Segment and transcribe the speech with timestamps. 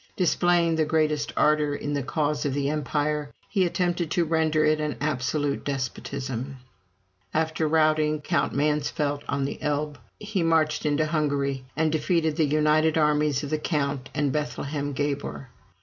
[0.15, 4.79] Displaying the greatest ardor in the cause of the Empire, he attempted to render it
[4.81, 6.57] an absolute despotism.
[7.35, 12.97] After routing Count Mansfeldt on the Elbe, he marched into Hungary, and defeated the united
[12.97, 15.49] armies of the count and Bethlem Gabor.